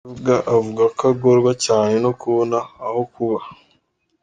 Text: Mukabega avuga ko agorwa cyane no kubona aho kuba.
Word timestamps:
Mukabega 0.03 0.35
avuga 0.55 0.83
ko 0.97 1.01
agorwa 1.11 1.51
cyane 1.65 1.93
no 2.03 2.11
kubona 2.19 2.57
aho 2.85 3.01
kuba. 3.13 3.39